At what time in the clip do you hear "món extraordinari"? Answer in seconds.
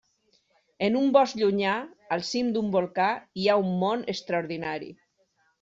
3.85-4.95